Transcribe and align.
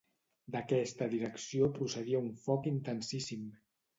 D'aquesta 0.53 1.07
direcció 1.11 1.69
procedia 1.77 2.23
un 2.29 2.31
foc 2.47 2.65
intensíssim 2.75 3.47